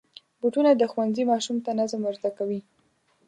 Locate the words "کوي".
2.37-2.59